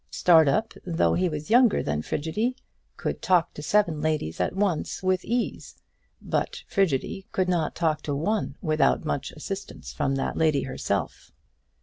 [0.09, 2.55] Startup, though he was younger than Frigidy,
[2.97, 5.75] could talk to seven ladies at once with ease,
[6.19, 11.31] but Frigidy could not talk to one without much assistance from that lady herself.